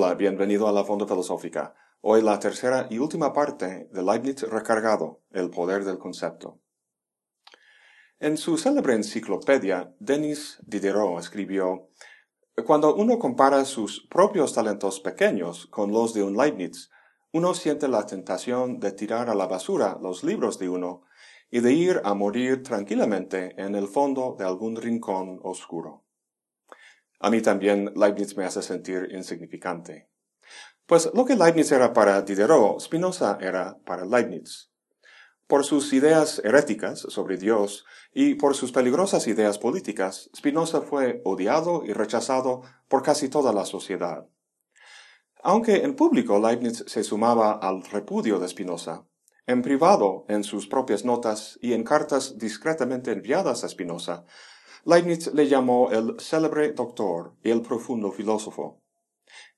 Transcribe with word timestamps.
Hola, 0.00 0.14
bienvenido 0.14 0.68
a 0.68 0.72
la 0.72 0.84
Fonda 0.84 1.08
Filosófica. 1.08 1.74
Hoy 2.02 2.22
la 2.22 2.38
tercera 2.38 2.86
y 2.88 2.98
última 2.98 3.32
parte 3.32 3.88
de 3.92 4.00
Leibniz 4.04 4.42
recargado, 4.42 5.22
el 5.32 5.50
poder 5.50 5.84
del 5.84 5.98
concepto. 5.98 6.60
En 8.20 8.36
su 8.36 8.58
célebre 8.58 8.94
enciclopedia, 8.94 9.92
Denis 9.98 10.62
Diderot 10.64 11.18
escribió, 11.18 11.88
Cuando 12.64 12.94
uno 12.94 13.18
compara 13.18 13.64
sus 13.64 14.06
propios 14.08 14.54
talentos 14.54 15.00
pequeños 15.00 15.66
con 15.66 15.90
los 15.90 16.14
de 16.14 16.22
un 16.22 16.36
Leibniz, 16.36 16.90
uno 17.32 17.52
siente 17.52 17.88
la 17.88 18.06
tentación 18.06 18.78
de 18.78 18.92
tirar 18.92 19.28
a 19.28 19.34
la 19.34 19.48
basura 19.48 19.98
los 20.00 20.22
libros 20.22 20.60
de 20.60 20.68
uno 20.68 21.02
y 21.50 21.58
de 21.58 21.72
ir 21.72 22.00
a 22.04 22.14
morir 22.14 22.62
tranquilamente 22.62 23.60
en 23.60 23.74
el 23.74 23.88
fondo 23.88 24.36
de 24.38 24.44
algún 24.44 24.76
rincón 24.76 25.40
oscuro. 25.42 26.04
A 27.20 27.30
mí 27.30 27.40
también 27.40 27.92
Leibniz 27.96 28.36
me 28.36 28.44
hace 28.44 28.62
sentir 28.62 29.08
insignificante. 29.10 30.08
Pues 30.86 31.10
lo 31.14 31.24
que 31.24 31.36
Leibniz 31.36 31.70
era 31.72 31.92
para 31.92 32.22
Diderot, 32.22 32.80
Spinoza 32.80 33.38
era 33.40 33.78
para 33.84 34.04
Leibniz. 34.04 34.70
Por 35.46 35.64
sus 35.64 35.92
ideas 35.92 36.40
heréticas 36.44 37.00
sobre 37.00 37.36
Dios 37.36 37.84
y 38.12 38.34
por 38.34 38.54
sus 38.54 38.70
peligrosas 38.70 39.26
ideas 39.26 39.58
políticas, 39.58 40.30
Spinoza 40.36 40.82
fue 40.82 41.22
odiado 41.24 41.82
y 41.84 41.92
rechazado 41.92 42.62
por 42.86 43.02
casi 43.02 43.28
toda 43.28 43.52
la 43.52 43.64
sociedad. 43.64 44.26
Aunque 45.42 45.84
en 45.84 45.96
público 45.96 46.38
Leibniz 46.38 46.84
se 46.86 47.02
sumaba 47.02 47.52
al 47.52 47.82
repudio 47.84 48.38
de 48.38 48.48
Spinoza, 48.48 49.07
en 49.48 49.62
privado, 49.62 50.26
en 50.28 50.44
sus 50.44 50.68
propias 50.68 51.06
notas 51.06 51.58
y 51.62 51.72
en 51.72 51.82
cartas 51.82 52.36
discretamente 52.36 53.12
enviadas 53.12 53.64
a 53.64 53.68
Spinoza, 53.70 54.26
Leibniz 54.84 55.32
le 55.32 55.48
llamó 55.48 55.90
el 55.90 56.20
célebre 56.20 56.72
doctor 56.72 57.32
y 57.42 57.50
el 57.50 57.62
profundo 57.62 58.12
filósofo. 58.12 58.82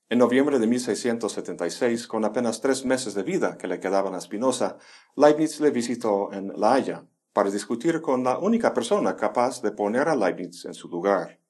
En 0.09 0.21
noviembre 0.21 0.61
de 0.61 0.69
1676, 0.69 2.07
con 2.07 2.25
apenas 2.25 2.61
tres 2.61 2.85
meses 2.85 3.15
de 3.15 3.25
vida 3.25 3.59
que 3.59 3.67
le 3.67 3.81
quedaban 3.81 4.15
a 4.15 4.21
Spinoza, 4.21 4.79
Leibniz 5.17 5.59
le 5.59 5.73
visitó 5.73 6.33
en 6.33 6.53
La 6.57 6.75
Haya 6.75 7.05
para 7.33 7.51
discutir 7.51 8.01
con 8.01 8.23
la 8.23 8.39
única 8.39 8.73
persona 8.73 9.17
capaz 9.17 9.61
de 9.61 9.73
poner 9.73 10.09
a 10.09 10.15
Leibniz 10.15 10.67
en 10.67 10.75
su 10.75 10.89
lugar. 10.89 11.41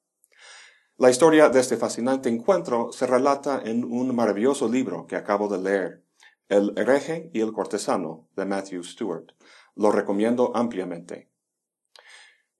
La 0.97 1.11
historia 1.11 1.49
de 1.49 1.59
este 1.59 1.77
fascinante 1.77 2.29
encuentro 2.29 2.91
se 2.91 3.05
relata 3.05 3.61
en 3.63 3.83
un 3.83 4.15
maravilloso 4.15 4.67
libro 4.67 5.05
que 5.05 5.15
acabo 5.15 5.47
de 5.47 5.59
leer, 5.59 6.03
El 6.51 6.73
hereje 6.75 7.31
y 7.33 7.39
el 7.39 7.53
cortesano, 7.53 8.27
de 8.35 8.43
Matthew 8.43 8.83
Stewart. 8.83 9.27
Lo 9.73 9.89
recomiendo 9.89 10.51
ampliamente. 10.53 11.31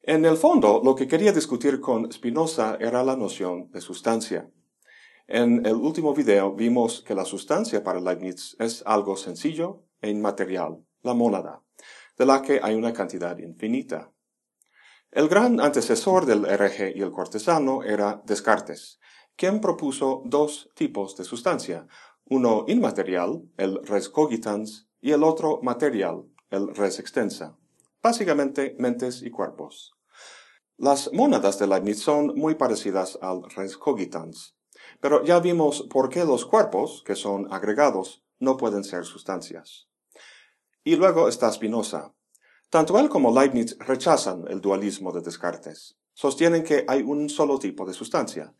En 0.01 0.23
el 0.23 0.37
fondo, 0.37 0.79
lo 0.81 0.95
que 0.95 1.09
quería 1.09 1.33
discutir 1.33 1.81
con 1.81 2.09
Spinoza 2.09 2.77
era 2.79 3.03
la 3.03 3.17
noción 3.17 3.69
de 3.71 3.81
sustancia. 3.81 4.49
En 5.27 5.65
el 5.65 5.75
último 5.75 6.13
video 6.13 6.55
vimos 6.55 7.03
que 7.05 7.13
la 7.13 7.25
sustancia 7.25 7.83
para 7.83 7.99
Leibniz 7.99 8.55
es 8.59 8.81
algo 8.85 9.17
sencillo 9.17 9.83
e 9.99 10.09
inmaterial, 10.09 10.85
la 11.01 11.13
mónada, 11.13 11.61
de 12.17 12.25
la 12.25 12.41
que 12.41 12.61
hay 12.63 12.75
una 12.75 12.93
cantidad 12.93 13.37
infinita. 13.39 14.09
El 15.11 15.27
gran 15.27 15.59
antecesor 15.59 16.25
del 16.25 16.45
hereje 16.45 16.93
y 16.95 17.01
el 17.01 17.11
cortesano 17.11 17.83
era 17.83 18.21
Descartes, 18.25 19.01
quien 19.35 19.59
propuso 19.59 20.21
dos 20.25 20.69
tipos 20.75 21.17
de 21.17 21.23
sustancia, 21.23 21.87
uno 22.31 22.65
inmaterial, 22.67 23.43
el 23.57 23.79
res 23.83 24.09
cogitans, 24.09 24.87
y 24.99 25.11
el 25.11 25.23
otro 25.23 25.59
material, 25.61 26.25
el 26.49 26.73
res 26.73 26.97
extensa 26.97 27.57
básicamente 28.01 28.75
mentes 28.79 29.21
y 29.21 29.29
cuerpos. 29.29 29.93
Las 30.77 31.13
mónadas 31.13 31.59
de 31.59 31.67
Leibniz 31.67 32.01
son 32.01 32.33
muy 32.35 32.55
parecidas 32.55 33.17
al 33.21 33.43
res 33.55 33.77
cogitans, 33.77 34.55
pero 34.99 35.23
ya 35.23 35.39
vimos 35.39 35.87
por 35.89 36.09
qué 36.09 36.25
los 36.25 36.45
cuerpos, 36.45 37.03
que 37.05 37.15
son 37.15 37.51
agregados, 37.53 38.23
no 38.39 38.57
pueden 38.57 38.83
ser 38.83 39.05
sustancias. 39.05 39.87
Y 40.83 40.95
luego 40.95 41.27
está 41.27 41.51
Spinoza. 41.51 42.13
Tanto 42.71 42.97
él 42.97 43.09
como 43.09 43.37
Leibniz 43.37 43.77
rechazan 43.79 44.45
el 44.47 44.61
dualismo 44.61 45.11
de 45.11 45.21
Descartes. 45.21 45.97
Sostienen 46.13 46.63
que 46.63 46.85
hay 46.87 47.03
un 47.03 47.29
solo 47.29 47.59
tipo 47.59 47.85
de 47.85 47.93
sustancia. 47.93 48.55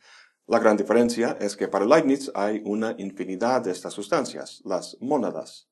La 0.52 0.60
gran 0.60 0.76
diferencia 0.76 1.38
es 1.40 1.56
que 1.56 1.70
para 1.70 1.86
Leibniz 1.86 2.30
hay 2.36 2.62
una 2.66 2.94
infinidad 2.98 3.62
de 3.62 3.72
estas 3.72 3.94
sustancias, 3.94 4.62
las 4.66 4.98
mónadas, 5.00 5.70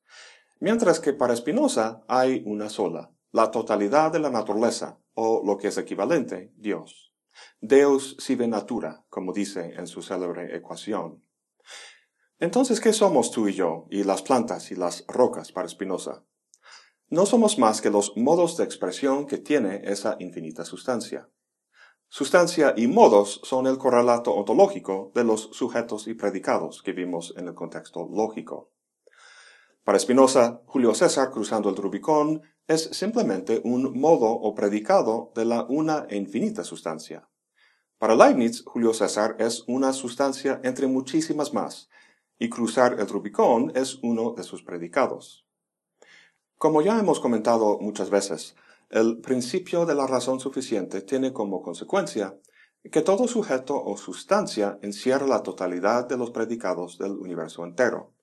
mientras 0.62 1.02
que 1.02 1.12
para 1.12 1.36
Spinoza 1.36 2.06
hay 2.08 2.44
una 2.46 2.70
sola, 2.70 3.12
la 3.34 3.52
totalidad 3.52 4.10
de 4.10 4.20
la 4.20 4.30
naturaleza, 4.30 4.98
o 5.16 5.44
lo 5.46 5.58
que 5.58 5.68
es 5.68 5.78
equivalente, 5.78 6.54
Dios. 6.56 7.14
Deus 7.60 8.16
sive 8.20 8.48
natura, 8.48 9.04
como 9.10 9.34
dice 9.34 9.74
en 9.76 9.86
su 9.86 10.02
célebre 10.02 10.56
ecuación. 10.56 11.26
Entonces, 12.40 12.80
¿qué 12.80 12.94
somos 12.94 13.32
tú 13.32 13.50
y 13.50 13.54
yo, 13.56 13.86
y 13.90 14.06
las 14.06 14.22
plantas 14.22 14.72
y 14.72 14.76
las 14.76 15.04
rocas 15.10 15.52
para 15.52 15.68
Spinoza? 15.68 16.24
No 17.10 17.26
somos 17.26 17.60
más 17.60 17.82
que 17.82 17.90
los 17.90 18.16
modos 18.16 18.56
de 18.56 18.64
expresión 18.64 19.28
que 19.28 19.40
tiene 19.40 19.82
esa 19.84 20.16
infinita 20.20 20.64
sustancia. 20.64 21.28
Sustancia 22.12 22.74
y 22.76 22.88
modos 22.88 23.40
son 23.44 23.68
el 23.68 23.78
correlato 23.78 24.34
ontológico 24.34 25.12
de 25.14 25.24
los 25.24 25.50
sujetos 25.52 26.08
y 26.08 26.16
predicados 26.16 26.82
que 26.82 26.92
vimos 26.92 27.36
en 27.38 27.48
el 27.48 27.54
contexto 27.54 28.10
lógico. 28.12 28.72
Para 29.84 30.00
Spinoza, 30.00 30.64
Julio 30.66 30.96
César 30.96 31.30
cruzando 31.30 31.70
el 31.70 31.76
Rubicón 31.76 32.42
es 32.68 32.84
simplemente 32.98 33.62
un 33.64 34.00
modo 34.00 34.32
o 34.32 34.56
predicado 34.56 35.32
de 35.36 35.46
la 35.46 35.68
una 35.70 36.08
e 36.10 36.18
infinita 36.18 36.64
sustancia. 36.64 37.30
Para 38.00 38.16
Leibniz, 38.16 38.64
Julio 38.66 38.92
César 38.96 39.36
es 39.38 39.64
una 39.68 39.94
sustancia 39.94 40.60
entre 40.64 40.88
muchísimas 40.88 41.54
más, 41.54 41.90
y 42.40 42.50
cruzar 42.50 43.00
el 43.00 43.08
Rubicón 43.08 43.72
es 43.76 44.00
uno 44.02 44.34
de 44.36 44.42
sus 44.42 44.64
predicados. 44.64 45.46
Como 46.58 46.82
ya 46.82 46.98
hemos 46.98 47.20
comentado 47.20 47.78
muchas 47.80 48.10
veces, 48.10 48.56
el 48.90 49.20
principio 49.20 49.86
de 49.86 49.96
la 49.96 50.08
razón 50.08 50.40
suficiente 50.40 51.02
tiene 51.02 51.34
como 51.34 51.62
consecuencia 51.62 52.38
que 52.92 53.02
todo 53.02 53.28
sujeto 53.28 53.82
o 53.84 53.98
sustancia 53.98 54.80
encierra 54.82 55.28
la 55.28 55.44
totalidad 55.44 56.08
de 56.08 56.18
los 56.18 56.32
predicados 56.32 56.98
del 56.98 57.12
universo 57.12 57.64
entero 57.66 58.14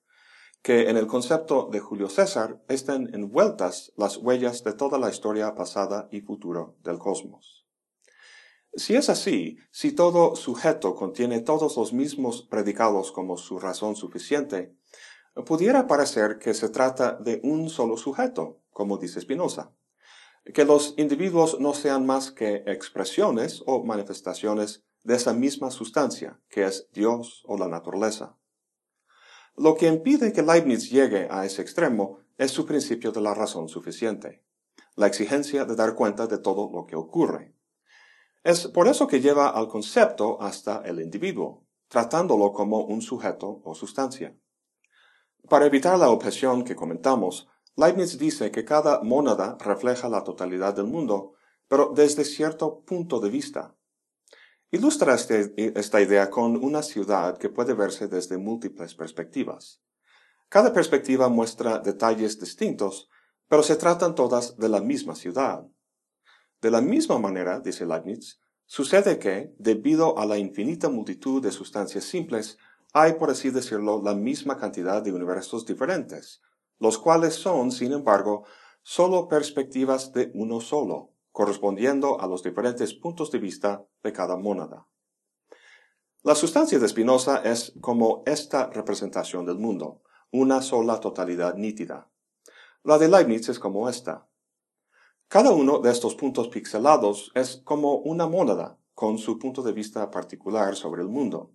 que 0.67 0.89
en 0.89 0.97
el 0.97 1.07
concepto 1.07 1.69
de 1.71 1.79
Julio 1.79 2.09
César 2.09 2.61
estén 2.67 3.13
envueltas 3.13 3.93
las 3.95 4.17
huellas 4.17 4.65
de 4.65 4.73
toda 4.73 4.97
la 4.97 5.09
historia 5.09 5.55
pasada 5.55 6.09
y 6.11 6.19
futuro 6.19 6.75
del 6.83 6.97
cosmos. 6.97 7.65
Si 8.73 8.95
es 8.95 9.09
así, 9.09 9.57
si 9.71 9.93
todo 9.93 10.35
sujeto 10.35 10.93
contiene 10.93 11.39
todos 11.39 11.77
los 11.77 11.93
mismos 11.93 12.41
predicados 12.41 13.13
como 13.13 13.37
su 13.37 13.59
razón 13.59 13.95
suficiente, 13.95 14.75
pudiera 15.45 15.87
parecer 15.87 16.37
que 16.37 16.53
se 16.53 16.69
trata 16.69 17.13
de 17.13 17.39
un 17.43 17.69
solo 17.69 17.95
sujeto, 17.95 18.59
como 18.71 18.97
dice 18.97 19.21
Spinoza, 19.21 19.71
que 20.53 20.65
los 20.65 20.93
individuos 20.97 21.59
no 21.59 21.73
sean 21.73 22.05
más 22.05 22.31
que 22.31 22.63
expresiones 22.67 23.63
o 23.65 23.83
manifestaciones 23.83 24.83
de 25.03 25.15
esa 25.15 25.33
misma 25.33 25.71
sustancia, 25.71 26.39
que 26.49 26.65
es 26.65 26.89
Dios 26.91 27.43
o 27.45 27.57
la 27.57 27.67
naturaleza. 27.67 28.37
Lo 29.55 29.75
que 29.75 29.87
impide 29.87 30.33
que 30.33 30.43
Leibniz 30.43 30.89
llegue 30.89 31.27
a 31.31 31.45
ese 31.45 31.61
extremo 31.61 32.19
es 32.37 32.51
su 32.51 32.65
principio 32.65 33.11
de 33.11 33.21
la 33.21 33.33
razón 33.33 33.69
suficiente, 33.69 34.43
la 34.95 35.07
exigencia 35.07 35.65
de 35.65 35.75
dar 35.75 35.95
cuenta 35.95 36.27
de 36.27 36.37
todo 36.37 36.69
lo 36.71 36.85
que 36.85 36.95
ocurre. 36.95 37.55
Es 38.43 38.67
por 38.67 38.87
eso 38.87 39.07
que 39.07 39.19
lleva 39.19 39.49
al 39.49 39.67
concepto 39.67 40.41
hasta 40.41 40.81
el 40.85 41.01
individuo, 41.01 41.65
tratándolo 41.87 42.53
como 42.53 42.85
un 42.85 43.01
sujeto 43.01 43.61
o 43.63 43.73
sustancia. 43.73 44.37
Para 45.49 45.65
evitar 45.65 45.97
la 45.97 46.09
objeción 46.09 46.63
que 46.63 46.75
comentamos, 46.75 47.47
Leibniz 47.77 48.17
dice 48.17 48.51
que 48.51 48.65
cada 48.65 49.01
mónada 49.01 49.57
refleja 49.61 50.09
la 50.09 50.23
totalidad 50.23 50.73
del 50.75 50.87
mundo, 50.87 51.35
pero 51.69 51.93
desde 51.95 52.25
cierto 52.25 52.83
punto 52.83 53.19
de 53.19 53.29
vista, 53.29 53.77
Ilustra 54.69 55.15
este, 55.15 55.53
esta 55.79 56.01
idea 56.01 56.29
con 56.29 56.61
una 56.61 56.83
ciudad 56.83 57.37
que 57.37 57.47
puede 57.47 57.73
verse 57.73 58.09
desde 58.09 58.37
múltiples 58.37 58.95
perspectivas. 58.95 59.81
Cada 60.49 60.73
perspectiva 60.73 61.29
muestra 61.29 61.79
detalles 61.79 62.37
distintos, 62.37 63.07
pero 63.47 63.63
se 63.63 63.77
tratan 63.77 64.13
todas 64.13 64.57
de 64.57 64.67
la 64.67 64.81
misma 64.81 65.15
ciudad. 65.15 65.65
De 66.59 66.69
la 66.69 66.81
misma 66.81 67.17
manera, 67.17 67.61
dice 67.61 67.85
Leibniz, 67.85 68.41
sucede 68.65 69.19
que, 69.19 69.53
debido 69.57 70.19
a 70.19 70.25
la 70.25 70.37
infinita 70.37 70.89
multitud 70.89 71.41
de 71.41 71.51
sustancias 71.51 72.03
simples, 72.03 72.57
hay, 72.91 73.13
por 73.13 73.29
así 73.29 73.51
decirlo, 73.51 74.01
la 74.03 74.15
misma 74.15 74.57
cantidad 74.57 75.01
de 75.01 75.13
universos 75.13 75.65
diferentes, 75.65 76.41
los 76.79 76.97
cuales 76.97 77.35
son, 77.35 77.71
sin 77.71 77.93
embargo, 77.93 78.45
solo 78.81 79.27
perspectivas 79.27 80.13
de 80.13 80.31
uno 80.33 80.61
solo, 80.61 81.11
correspondiendo 81.31 82.19
a 82.21 82.27
los 82.27 82.43
diferentes 82.43 82.93
puntos 82.93 83.31
de 83.31 83.39
vista 83.39 83.85
de 84.03 84.13
cada 84.13 84.37
mónada. 84.37 84.87
La 86.23 86.35
sustancia 86.35 86.79
de 86.79 86.87
Spinoza 86.87 87.41
es 87.43 87.73
como 87.81 88.23
esta 88.25 88.69
representación 88.69 89.45
del 89.45 89.57
mundo, 89.57 90.01
una 90.31 90.61
sola 90.61 90.99
totalidad 90.99 91.55
nítida. 91.55 92.09
La 92.83 92.97
de 92.97 93.07
Leibniz 93.07 93.49
es 93.49 93.59
como 93.59 93.89
esta. 93.89 94.27
Cada 95.27 95.51
uno 95.51 95.79
de 95.79 95.91
estos 95.91 96.15
puntos 96.15 96.47
pixelados 96.47 97.31
es 97.35 97.61
como 97.65 97.97
una 97.97 98.27
mónada, 98.27 98.79
con 98.93 99.17
su 99.17 99.37
punto 99.37 99.61
de 99.61 99.73
vista 99.73 100.09
particular 100.09 100.75
sobre 100.75 101.01
el 101.01 101.09
mundo. 101.09 101.51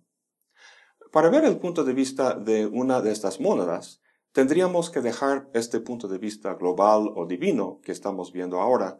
Para 1.11 1.29
ver 1.29 1.43
el 1.45 1.57
punto 1.57 1.83
de 1.83 1.93
vista 1.93 2.35
de 2.35 2.67
una 2.67 3.01
de 3.01 3.11
estas 3.11 3.39
mónadas, 3.39 4.02
tendríamos 4.33 4.89
que 4.89 5.01
dejar 5.01 5.49
este 5.53 5.79
punto 5.79 6.07
de 6.07 6.17
vista 6.17 6.55
global 6.55 7.11
o 7.15 7.25
divino 7.25 7.79
que 7.83 7.91
estamos 7.91 8.33
viendo 8.33 8.59
ahora 8.59 8.99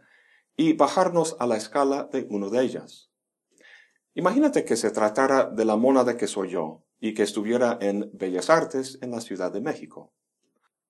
y 0.56 0.74
bajarnos 0.74 1.36
a 1.40 1.48
la 1.48 1.58
escala 1.58 2.08
de 2.12 2.28
uno 2.30 2.50
de 2.50 2.62
ellas. 2.62 3.10
Imagínate 4.14 4.64
que 4.64 4.78
se 4.78 4.92
tratara 4.92 5.50
de 5.50 5.66
la 5.66 5.76
mónada 5.76 6.18
que 6.18 6.28
soy 6.28 6.50
yo 6.50 6.84
y 7.00 7.16
que 7.16 7.24
estuviera 7.24 7.80
en 7.82 8.12
Bellas 8.14 8.52
Artes 8.52 9.00
en 9.02 9.10
la 9.10 9.22
Ciudad 9.22 9.52
de 9.52 9.62
México. 9.62 10.14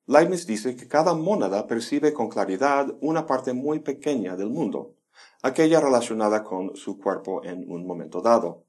Leibniz 0.05 0.45
dice 0.45 0.75
que 0.75 0.89
cada 0.89 1.13
mónada 1.13 1.65
percibe 1.65 2.11
con 2.11 2.27
claridad 2.27 2.93
una 2.99 3.25
parte 3.25 3.53
muy 3.53 3.79
pequeña 3.79 4.35
del 4.35 4.49
mundo, 4.49 4.97
aquella 5.41 5.79
relacionada 5.79 6.43
con 6.43 6.75
su 6.75 6.99
cuerpo 6.99 7.41
en 7.45 7.71
un 7.71 7.87
momento 7.87 8.21
dado. 8.21 8.65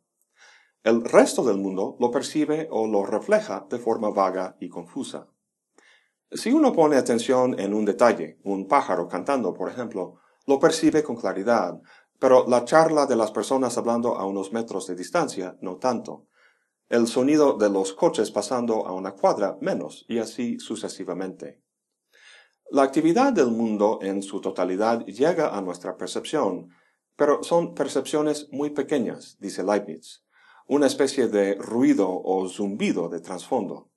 El 0.84 1.02
resto 1.02 1.42
del 1.42 1.56
mundo 1.56 1.96
lo 1.98 2.12
percibe 2.12 2.68
o 2.70 2.86
lo 2.86 3.04
refleja 3.04 3.66
de 3.68 3.78
forma 3.78 4.10
vaga 4.10 4.56
y 4.60 4.68
confusa. 4.68 5.33
Si 6.30 6.52
uno 6.52 6.72
pone 6.72 6.96
atención 6.96 7.58
en 7.58 7.74
un 7.74 7.84
detalle, 7.84 8.38
un 8.44 8.66
pájaro 8.66 9.08
cantando, 9.08 9.54
por 9.54 9.70
ejemplo, 9.70 10.20
lo 10.46 10.58
percibe 10.58 11.02
con 11.02 11.16
claridad, 11.16 11.80
pero 12.18 12.46
la 12.48 12.64
charla 12.64 13.06
de 13.06 13.16
las 13.16 13.30
personas 13.30 13.76
hablando 13.78 14.16
a 14.16 14.26
unos 14.26 14.52
metros 14.52 14.86
de 14.86 14.94
distancia 14.94 15.56
no 15.60 15.76
tanto. 15.76 16.26
El 16.88 17.06
sonido 17.06 17.56
de 17.56 17.70
los 17.70 17.92
coches 17.92 18.30
pasando 18.30 18.86
a 18.86 18.92
una 18.92 19.12
cuadra 19.12 19.56
menos, 19.60 20.04
y 20.08 20.18
así 20.18 20.58
sucesivamente. 20.58 21.62
La 22.70 22.82
actividad 22.82 23.32
del 23.32 23.50
mundo 23.50 23.98
en 24.02 24.22
su 24.22 24.40
totalidad 24.40 25.04
llega 25.06 25.56
a 25.56 25.60
nuestra 25.60 25.96
percepción, 25.96 26.70
pero 27.16 27.42
son 27.42 27.74
percepciones 27.74 28.48
muy 28.50 28.70
pequeñas, 28.70 29.36
dice 29.38 29.62
Leibniz 29.62 30.24
una 30.66 30.86
especie 30.86 31.28
de 31.28 31.54
ruido 31.56 32.08
o 32.10 32.48
zumbido 32.48 33.08
de 33.08 33.20
trasfondo. 33.20 33.90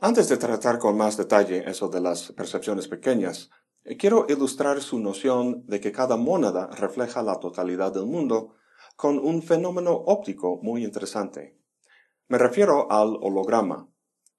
Antes 0.00 0.28
de 0.28 0.36
tratar 0.36 0.78
con 0.78 0.96
más 0.96 1.16
detalle 1.16 1.68
eso 1.68 1.88
de 1.88 2.00
las 2.00 2.30
percepciones 2.30 2.86
pequeñas, 2.86 3.50
eh, 3.82 3.96
quiero 3.96 4.26
ilustrar 4.28 4.80
su 4.80 5.00
noción 5.00 5.66
de 5.66 5.80
que 5.80 5.90
cada 5.90 6.16
mónada 6.16 6.68
refleja 6.68 7.20
la 7.20 7.40
totalidad 7.40 7.92
del 7.92 8.06
mundo 8.06 8.54
con 8.94 9.18
un 9.18 9.42
fenómeno 9.42 9.90
óptico 9.92 10.60
muy 10.62 10.84
interesante. 10.84 11.58
Me 12.28 12.38
refiero 12.38 12.92
al 12.92 13.16
holograma. 13.20 13.88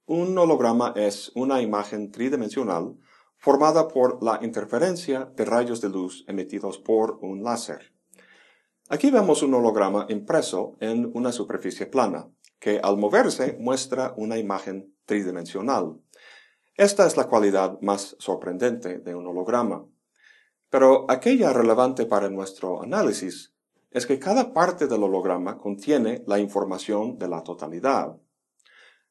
Un 0.06 0.38
holograma 0.38 0.94
es 0.96 1.30
una 1.36 1.62
imagen 1.62 2.10
tridimensional 2.10 2.96
formada 3.38 3.90
por 3.90 4.24
la 4.24 4.40
interferencia 4.42 5.26
de 5.36 5.44
rayos 5.44 5.82
de 5.82 5.90
luz 5.90 6.24
emitidos 6.30 6.78
por 6.78 7.20
un 7.22 7.44
láser. 7.44 7.94
Aquí 8.88 9.12
vemos 9.12 9.44
un 9.44 9.54
holograma 9.54 10.06
impreso 10.08 10.78
en 10.80 11.12
una 11.14 11.34
superficie 11.34 11.86
plana, 11.86 12.30
que 12.60 12.80
al 12.82 12.98
moverse 12.98 13.58
muestra 13.60 14.14
una 14.16 14.38
imagen 14.38 14.96
tridimensional. 15.10 16.00
Esta 16.76 17.08
es 17.08 17.18
la 17.18 17.28
cualidad 17.28 17.82
más 17.82 18.16
sorprendente 18.20 19.00
de 19.00 19.16
un 19.16 19.26
holograma. 19.26 19.88
Pero 20.70 21.10
aquella 21.10 21.52
relevante 21.52 22.06
para 22.06 22.30
nuestro 22.30 22.84
análisis 22.84 23.56
es 23.90 24.06
que 24.06 24.20
cada 24.20 24.54
parte 24.54 24.86
del 24.86 25.02
holograma 25.02 25.58
contiene 25.58 26.24
la 26.28 26.38
información 26.38 27.18
de 27.18 27.28
la 27.28 27.42
totalidad. 27.42 28.18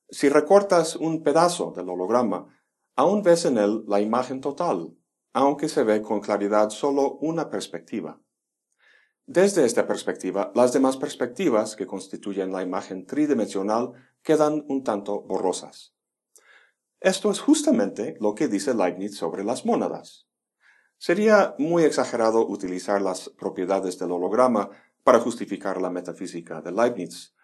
Si 0.09 0.29
recortas 0.29 0.95
un 0.95 1.25
pedazo 1.25 1.73
del 1.77 1.89
holograma, 1.91 2.47
aún 2.95 3.25
ves 3.25 3.45
en 3.45 3.59
él 3.59 3.83
la 3.89 4.01
imagen 4.01 4.41
total, 4.41 4.97
aunque 5.33 5.69
se 5.69 5.83
ve 5.83 6.01
con 6.01 6.21
claridad 6.21 6.71
solo 6.71 7.19
una 7.21 7.51
perspectiva. 7.51 8.21
Desde 9.31 9.67
esta 9.67 9.87
perspectiva, 9.87 10.53
las 10.55 10.73
demás 10.73 10.97
perspectivas 10.97 11.77
que 11.77 11.87
constituyen 11.87 12.51
la 12.51 12.63
imagen 12.63 13.05
tridimensional 13.05 13.93
quedan 14.23 14.65
un 14.69 14.83
tanto 14.83 15.21
borrosas. 15.21 15.93
Esto 16.99 17.31
es 17.31 17.39
justamente 17.39 18.17
lo 18.21 18.35
que 18.35 18.49
dice 18.49 18.73
Leibniz 18.73 19.19
sobre 19.19 19.45
las 19.45 19.67
mónadas. 19.67 20.27
Sería 20.97 21.55
muy 21.59 21.83
exagerado 21.83 22.47
utilizar 22.49 23.03
las 23.03 23.29
propiedades 23.29 23.99
del 23.99 24.13
holograma 24.13 24.71
para 25.05 25.21
justificar 25.21 25.79
la 25.79 25.91
metafísica 25.91 26.63
de 26.63 26.73
Leibniz, 26.73 27.35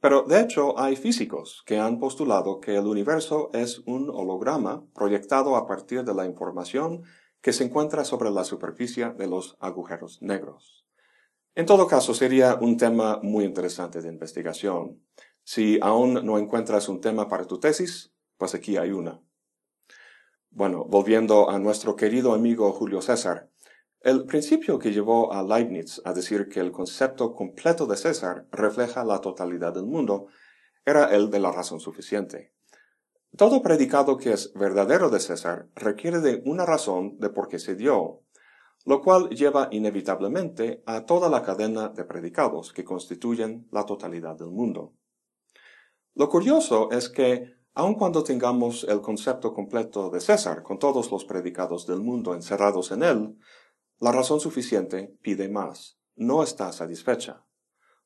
pero 0.00 0.24
de 0.24 0.40
hecho 0.40 0.76
hay 0.80 0.96
físicos 0.96 1.62
que 1.64 1.78
han 1.78 2.00
postulado 2.00 2.58
que 2.58 2.74
el 2.74 2.88
universo 2.88 3.50
es 3.52 3.82
un 3.86 4.10
holograma 4.10 4.84
proyectado 4.96 5.54
a 5.54 5.68
partir 5.68 6.02
de 6.02 6.12
la 6.12 6.26
información 6.26 7.04
que 7.40 7.52
se 7.52 7.62
encuentra 7.62 8.04
sobre 8.04 8.32
la 8.32 8.42
superficie 8.42 9.10
de 9.10 9.28
los 9.28 9.56
agujeros 9.60 10.20
negros. 10.22 10.89
En 11.54 11.66
todo 11.66 11.86
caso, 11.86 12.14
sería 12.14 12.54
un 12.54 12.76
tema 12.76 13.18
muy 13.22 13.44
interesante 13.44 14.00
de 14.00 14.08
investigación. 14.08 15.02
Si 15.42 15.78
aún 15.82 16.24
no 16.24 16.38
encuentras 16.38 16.88
un 16.88 17.00
tema 17.00 17.28
para 17.28 17.46
tu 17.46 17.58
tesis, 17.58 18.12
pues 18.36 18.54
aquí 18.54 18.76
hay 18.76 18.92
una. 18.92 19.20
Bueno, 20.50 20.84
volviendo 20.84 21.50
a 21.50 21.58
nuestro 21.58 21.96
querido 21.96 22.34
amigo 22.34 22.72
Julio 22.72 23.02
César, 23.02 23.50
el 24.00 24.24
principio 24.24 24.78
que 24.78 24.92
llevó 24.92 25.32
a 25.32 25.42
Leibniz 25.42 26.00
a 26.04 26.12
decir 26.12 26.48
que 26.48 26.60
el 26.60 26.72
concepto 26.72 27.34
completo 27.34 27.86
de 27.86 27.96
César 27.96 28.46
refleja 28.50 29.04
la 29.04 29.20
totalidad 29.20 29.74
del 29.74 29.84
mundo 29.84 30.28
era 30.86 31.14
el 31.14 31.30
de 31.30 31.40
la 31.40 31.52
razón 31.52 31.80
suficiente. 31.80 32.52
Todo 33.36 33.62
predicado 33.62 34.16
que 34.16 34.32
es 34.32 34.52
verdadero 34.54 35.10
de 35.10 35.20
César 35.20 35.68
requiere 35.74 36.20
de 36.20 36.42
una 36.46 36.64
razón 36.64 37.18
de 37.18 37.28
por 37.28 37.48
qué 37.48 37.58
se 37.58 37.74
dio, 37.74 38.22
lo 38.84 39.02
cual 39.02 39.28
lleva 39.30 39.68
inevitablemente 39.70 40.82
a 40.86 41.04
toda 41.04 41.28
la 41.28 41.42
cadena 41.42 41.88
de 41.88 42.04
predicados 42.04 42.72
que 42.72 42.84
constituyen 42.84 43.68
la 43.70 43.84
totalidad 43.84 44.36
del 44.36 44.50
mundo. 44.50 44.94
Lo 46.14 46.28
curioso 46.28 46.90
es 46.90 47.08
que, 47.08 47.56
aun 47.74 47.94
cuando 47.94 48.24
tengamos 48.24 48.84
el 48.84 49.00
concepto 49.00 49.52
completo 49.52 50.10
de 50.10 50.20
César 50.20 50.62
con 50.62 50.78
todos 50.78 51.10
los 51.10 51.24
predicados 51.24 51.86
del 51.86 52.00
mundo 52.00 52.34
encerrados 52.34 52.90
en 52.90 53.02
él, 53.02 53.38
la 53.98 54.12
razón 54.12 54.40
suficiente 54.40 55.14
pide 55.22 55.48
más, 55.48 55.98
no 56.16 56.42
está 56.42 56.72
satisfecha, 56.72 57.44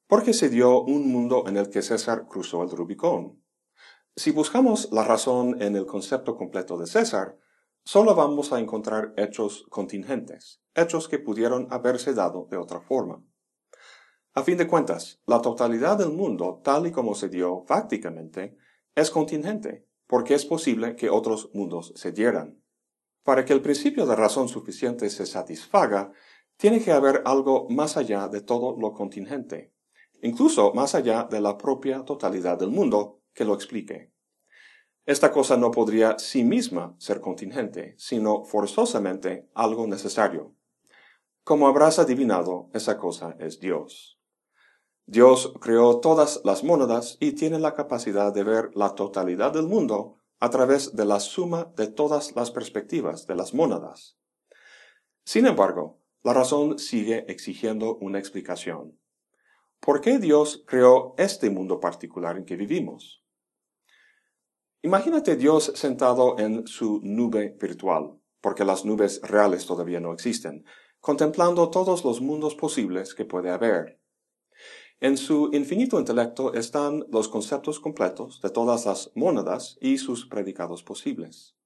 porque 0.06 0.34
se 0.34 0.48
dio 0.48 0.82
un 0.82 1.10
mundo 1.10 1.44
en 1.46 1.56
el 1.56 1.70
que 1.70 1.82
César 1.82 2.26
cruzó 2.28 2.62
el 2.62 2.70
Rubicón. 2.70 3.42
Si 4.16 4.32
buscamos 4.32 4.90
la 4.92 5.04
razón 5.04 5.60
en 5.62 5.76
el 5.76 5.86
concepto 5.86 6.36
completo 6.36 6.76
de 6.78 6.86
César, 6.86 7.38
solo 7.84 8.14
vamos 8.14 8.52
a 8.52 8.58
encontrar 8.58 9.12
hechos 9.16 9.66
contingentes, 9.68 10.62
hechos 10.74 11.08
que 11.08 11.18
pudieron 11.18 11.68
haberse 11.70 12.14
dado 12.14 12.46
de 12.50 12.56
otra 12.56 12.80
forma. 12.80 13.22
A 14.32 14.42
fin 14.42 14.56
de 14.56 14.66
cuentas, 14.66 15.20
la 15.26 15.40
totalidad 15.40 15.96
del 15.96 16.10
mundo, 16.10 16.60
tal 16.64 16.86
y 16.86 16.92
como 16.92 17.14
se 17.14 17.28
dio 17.28 17.64
fácticamente, 17.68 18.56
es 18.94 19.10
contingente, 19.10 19.86
porque 20.06 20.34
es 20.34 20.44
posible 20.44 20.96
que 20.96 21.10
otros 21.10 21.50
mundos 21.54 21.92
se 21.94 22.10
dieran. 22.10 22.60
Para 23.22 23.44
que 23.44 23.52
el 23.52 23.62
principio 23.62 24.06
de 24.06 24.16
razón 24.16 24.48
suficiente 24.48 25.08
se 25.10 25.26
satisfaga, 25.26 26.12
tiene 26.56 26.82
que 26.82 26.92
haber 26.92 27.22
algo 27.24 27.68
más 27.68 27.96
allá 27.96 28.28
de 28.28 28.40
todo 28.40 28.76
lo 28.78 28.92
contingente, 28.92 29.72
incluso 30.22 30.72
más 30.72 30.94
allá 30.94 31.28
de 31.30 31.40
la 31.40 31.56
propia 31.56 32.04
totalidad 32.04 32.58
del 32.58 32.70
mundo, 32.70 33.20
que 33.34 33.44
lo 33.44 33.54
explique. 33.54 34.13
Esta 35.06 35.32
cosa 35.32 35.58
no 35.58 35.70
podría 35.70 36.18
sí 36.18 36.44
misma 36.44 36.94
ser 36.98 37.20
contingente, 37.20 37.94
sino 37.98 38.44
forzosamente 38.44 39.50
algo 39.54 39.86
necesario. 39.86 40.54
Como 41.42 41.68
habrás 41.68 41.98
adivinado, 41.98 42.70
esa 42.72 42.96
cosa 42.96 43.36
es 43.38 43.60
Dios. 43.60 44.18
Dios 45.04 45.52
creó 45.60 46.00
todas 46.00 46.40
las 46.44 46.64
mónadas 46.64 47.18
y 47.20 47.32
tiene 47.32 47.58
la 47.58 47.74
capacidad 47.74 48.32
de 48.32 48.44
ver 48.44 48.70
la 48.74 48.94
totalidad 48.94 49.52
del 49.52 49.66
mundo 49.66 50.22
a 50.40 50.48
través 50.48 50.96
de 50.96 51.04
la 51.04 51.20
suma 51.20 51.70
de 51.76 51.86
todas 51.86 52.34
las 52.34 52.50
perspectivas 52.50 53.26
de 53.26 53.34
las 53.34 53.52
mónadas. 53.52 54.16
Sin 55.24 55.46
embargo, 55.46 56.00
la 56.22 56.32
razón 56.32 56.78
sigue 56.78 57.30
exigiendo 57.30 57.96
una 57.96 58.18
explicación. 58.18 58.98
¿Por 59.80 60.00
qué 60.00 60.18
Dios 60.18 60.64
creó 60.66 61.14
este 61.18 61.50
mundo 61.50 61.80
particular 61.80 62.38
en 62.38 62.46
que 62.46 62.56
vivimos? 62.56 63.23
Imagínate 64.84 65.36
Dios 65.36 65.72
sentado 65.76 66.38
en 66.38 66.66
su 66.66 67.00
nube 67.02 67.56
virtual, 67.58 68.20
porque 68.42 68.66
las 68.66 68.84
nubes 68.84 69.18
reales 69.22 69.64
todavía 69.64 69.98
no 69.98 70.12
existen, 70.12 70.66
contemplando 71.00 71.70
todos 71.70 72.04
los 72.04 72.20
mundos 72.20 72.54
posibles 72.54 73.14
que 73.14 73.24
puede 73.24 73.48
haber. 73.48 73.98
En 75.00 75.16
su 75.16 75.48
infinito 75.54 75.98
intelecto 75.98 76.52
están 76.52 77.06
los 77.10 77.28
conceptos 77.28 77.80
completos 77.80 78.42
de 78.42 78.50
todas 78.50 78.84
las 78.84 79.10
mónadas 79.14 79.78
y 79.80 79.96
sus 79.96 80.26
predicados 80.26 80.82
posibles. 80.82 81.56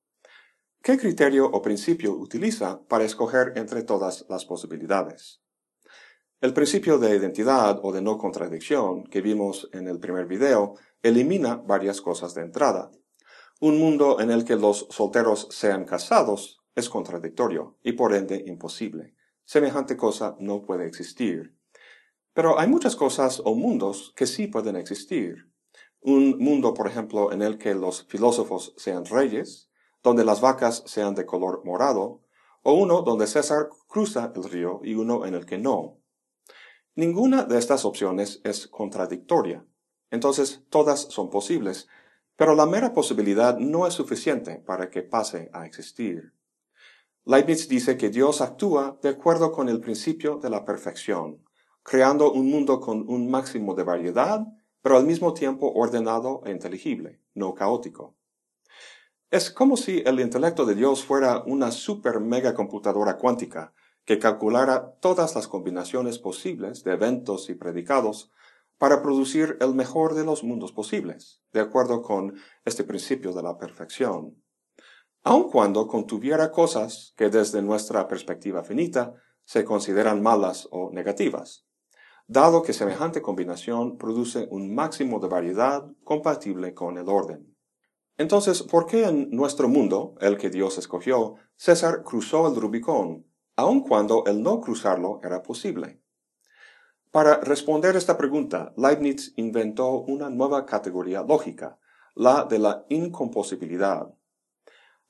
¿Qué 0.80 0.96
criterio 0.96 1.46
o 1.46 1.60
principio 1.60 2.12
utiliza 2.12 2.86
para 2.86 3.02
escoger 3.02 3.54
entre 3.56 3.82
todas 3.82 4.26
las 4.28 4.44
posibilidades? 4.44 5.42
El 6.40 6.54
principio 6.54 6.98
de 6.98 7.16
identidad 7.16 7.80
o 7.82 7.92
de 7.92 8.00
no 8.00 8.16
contradicción 8.16 9.02
que 9.08 9.22
vimos 9.22 9.68
en 9.72 9.88
el 9.88 9.98
primer 9.98 10.26
video 10.26 10.76
elimina 11.02 11.56
varias 11.56 12.00
cosas 12.00 12.32
de 12.34 12.42
entrada. 12.42 12.92
Un 13.60 13.80
mundo 13.80 14.20
en 14.20 14.30
el 14.30 14.44
que 14.44 14.54
los 14.54 14.86
solteros 14.90 15.48
sean 15.50 15.84
casados 15.84 16.60
es 16.76 16.88
contradictorio 16.88 17.76
y 17.82 17.92
por 17.92 18.14
ende 18.14 18.44
imposible. 18.46 19.16
Semejante 19.44 19.96
cosa 19.96 20.36
no 20.38 20.62
puede 20.62 20.86
existir. 20.86 21.56
Pero 22.34 22.60
hay 22.60 22.68
muchas 22.68 22.94
cosas 22.94 23.42
o 23.44 23.56
mundos 23.56 24.12
que 24.14 24.26
sí 24.28 24.46
pueden 24.46 24.76
existir. 24.76 25.50
Un 26.00 26.38
mundo, 26.38 26.72
por 26.72 26.86
ejemplo, 26.86 27.32
en 27.32 27.42
el 27.42 27.58
que 27.58 27.74
los 27.74 28.06
filósofos 28.06 28.74
sean 28.76 29.04
reyes, 29.04 29.68
donde 30.04 30.24
las 30.24 30.40
vacas 30.40 30.84
sean 30.86 31.16
de 31.16 31.26
color 31.26 31.62
morado, 31.64 32.22
o 32.62 32.74
uno 32.74 33.02
donde 33.02 33.26
César 33.26 33.70
cruza 33.88 34.32
el 34.36 34.44
río 34.44 34.80
y 34.84 34.94
uno 34.94 35.26
en 35.26 35.34
el 35.34 35.46
que 35.46 35.58
no. 35.58 35.98
Ninguna 36.94 37.42
de 37.42 37.58
estas 37.58 37.84
opciones 37.84 38.40
es 38.44 38.68
contradictoria. 38.68 39.66
Entonces 40.10 40.62
todas 40.70 41.00
son 41.00 41.28
posibles, 41.28 41.88
pero 42.38 42.54
la 42.54 42.66
mera 42.66 42.92
posibilidad 42.92 43.58
no 43.58 43.84
es 43.88 43.94
suficiente 43.94 44.62
para 44.64 44.90
que 44.90 45.02
pase 45.02 45.50
a 45.52 45.66
existir. 45.66 46.32
Leibniz 47.24 47.68
dice 47.68 47.96
que 47.96 48.10
Dios 48.10 48.40
actúa 48.40 48.96
de 49.02 49.08
acuerdo 49.08 49.50
con 49.50 49.68
el 49.68 49.80
principio 49.80 50.36
de 50.36 50.48
la 50.48 50.64
perfección, 50.64 51.42
creando 51.82 52.30
un 52.30 52.48
mundo 52.48 52.78
con 52.78 53.04
un 53.08 53.28
máximo 53.28 53.74
de 53.74 53.82
variedad, 53.82 54.46
pero 54.82 54.96
al 54.96 55.04
mismo 55.04 55.34
tiempo 55.34 55.72
ordenado 55.74 56.42
e 56.46 56.52
inteligible, 56.52 57.20
no 57.34 57.54
caótico. 57.54 58.14
Es 59.32 59.50
como 59.50 59.76
si 59.76 60.04
el 60.06 60.20
intelecto 60.20 60.64
de 60.64 60.76
Dios 60.76 61.04
fuera 61.04 61.42
una 61.44 61.72
super 61.72 62.20
mega 62.20 62.54
computadora 62.54 63.16
cuántica 63.16 63.74
que 64.04 64.20
calculara 64.20 64.92
todas 65.00 65.34
las 65.34 65.48
combinaciones 65.48 66.20
posibles 66.20 66.84
de 66.84 66.92
eventos 66.92 67.50
y 67.50 67.56
predicados 67.56 68.30
para 68.78 69.02
producir 69.02 69.56
el 69.60 69.74
mejor 69.74 70.14
de 70.14 70.24
los 70.24 70.44
mundos 70.44 70.72
posibles, 70.72 71.42
de 71.52 71.60
acuerdo 71.60 72.02
con 72.02 72.34
este 72.64 72.84
principio 72.84 73.32
de 73.32 73.42
la 73.42 73.58
perfección 73.58 74.36
aun 75.28 75.50
cuando 75.50 75.86
contuviera 75.86 76.50
cosas 76.50 77.12
que 77.16 77.28
desde 77.28 77.60
nuestra 77.60 78.08
perspectiva 78.08 78.64
finita 78.64 79.14
se 79.44 79.64
consideran 79.64 80.22
malas 80.22 80.68
o 80.70 80.90
negativas, 80.92 81.66
dado 82.26 82.62
que 82.62 82.72
semejante 82.72 83.22
combinación 83.22 83.98
produce 83.98 84.48
un 84.50 84.74
máximo 84.74 85.18
de 85.20 85.28
variedad 85.28 85.84
compatible 86.04 86.74
con 86.74 86.98
el 86.98 87.08
orden. 87.08 87.54
Entonces, 88.16 88.62
¿por 88.62 88.86
qué 88.86 89.04
en 89.04 89.30
nuestro 89.30 89.68
mundo, 89.68 90.14
el 90.20 90.38
que 90.38 90.50
Dios 90.50 90.78
escogió, 90.78 91.36
César 91.56 92.02
cruzó 92.04 92.48
el 92.48 92.60
Rubicón, 92.60 93.26
aun 93.54 93.82
cuando 93.82 94.24
el 94.26 94.42
no 94.42 94.60
cruzarlo 94.60 95.20
era 95.22 95.42
posible? 95.42 96.00
Para 97.10 97.40
responder 97.40 97.96
esta 97.96 98.18
pregunta, 98.18 98.74
Leibniz 98.76 99.32
inventó 99.36 99.92
una 100.00 100.28
nueva 100.28 100.66
categoría 100.66 101.22
lógica, 101.22 101.78
la 102.14 102.44
de 102.44 102.58
la 102.58 102.84
incomposibilidad. 102.90 104.14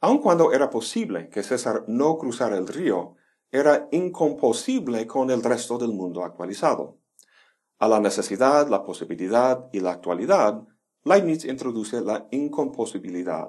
Aun 0.00 0.19
cuando 0.19 0.52
era 0.52 0.71
posible 0.71 1.28
que 1.28 1.43
César 1.43 1.85
no 1.88 2.17
cruzara 2.19 2.57
el 2.57 2.69
río, 2.69 3.17
era 3.50 3.88
incomposible 3.90 5.09
con 5.09 5.31
el 5.31 5.43
resto 5.43 5.76
del 5.76 5.93
mundo 5.93 6.23
actualizado. 6.23 6.99
A 7.81 7.88
la 7.88 7.99
necesidad, 7.99 8.69
la 8.69 8.85
posibilidad 8.85 9.69
y 9.73 9.81
la 9.81 9.93
actualidad, 9.93 10.62
Leibniz 11.02 11.45
introduce 11.47 12.00
la 12.00 12.28
incomposibilidad. 12.31 13.49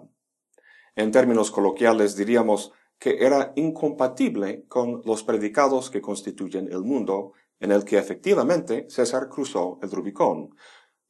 En 0.95 1.11
términos 1.11 1.51
coloquiales 1.51 2.15
diríamos 2.15 2.71
que 2.97 3.25
era 3.25 3.53
incompatible 3.55 4.65
con 4.67 5.01
los 5.05 5.23
predicados 5.23 5.89
que 5.89 6.01
constituyen 6.01 6.67
el 6.71 6.81
mundo 6.81 7.33
en 7.59 7.71
el 7.71 7.83
que 7.85 7.97
efectivamente 7.97 8.85
César 8.89 9.29
cruzó 9.29 9.79
el 9.81 9.91
Rubicón, 9.91 10.55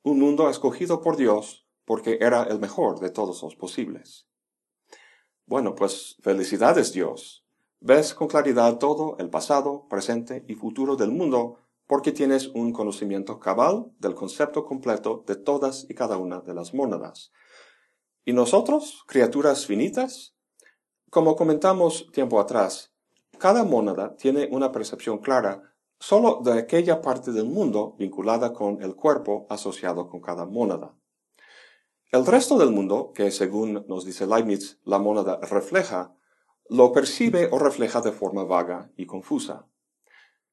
un 0.03 0.19
mundo 0.19 0.49
escogido 0.49 1.01
por 1.01 1.17
Dios 1.17 1.67
porque 1.85 2.19
era 2.21 2.43
el 2.43 2.59
mejor 2.59 2.99
de 2.99 3.09
todos 3.09 3.41
los 3.41 3.55
posibles. 3.55 4.27
Bueno, 5.45 5.73
pues 5.73 6.17
felicidades 6.21 6.93
Dios. 6.93 7.45
Ves 7.79 8.13
con 8.13 8.27
claridad 8.27 8.77
todo 8.77 9.15
el 9.19 9.29
pasado, 9.29 9.87
presente 9.89 10.45
y 10.47 10.55
futuro 10.55 10.95
del 10.95 11.11
mundo 11.11 11.57
porque 11.87 12.11
tienes 12.11 12.47
un 12.49 12.71
conocimiento 12.71 13.39
cabal 13.39 13.91
del 13.97 14.13
concepto 14.13 14.65
completo 14.65 15.23
de 15.25 15.35
todas 15.35 15.87
y 15.89 15.95
cada 15.95 16.17
una 16.17 16.41
de 16.41 16.53
las 16.53 16.75
mónadas. 16.75 17.31
¿Y 18.25 18.33
nosotros, 18.33 19.03
criaturas 19.07 19.65
finitas? 19.65 20.35
Como 21.09 21.35
comentamos 21.35 22.11
tiempo 22.11 22.39
atrás, 22.39 22.93
cada 23.39 23.63
mónada 23.63 24.15
tiene 24.17 24.47
una 24.51 24.71
percepción 24.71 25.17
clara 25.17 25.73
solo 25.99 26.41
de 26.43 26.59
aquella 26.59 27.01
parte 27.01 27.31
del 27.31 27.45
mundo 27.45 27.95
vinculada 27.97 28.53
con 28.53 28.81
el 28.81 28.95
cuerpo 28.95 29.45
asociado 29.49 30.09
con 30.09 30.21
cada 30.21 30.45
mónada. 30.45 30.95
El 32.11 32.25
resto 32.25 32.57
del 32.57 32.71
mundo, 32.71 33.11
que 33.13 33.29
según 33.29 33.85
nos 33.87 34.05
dice 34.05 34.25
Leibniz, 34.25 34.79
la 34.83 34.97
mónada 34.97 35.39
refleja, 35.41 36.15
lo 36.67 36.91
percibe 36.91 37.49
o 37.51 37.59
refleja 37.59 38.01
de 38.01 38.11
forma 38.11 38.43
vaga 38.43 38.91
y 38.95 39.05
confusa. 39.05 39.67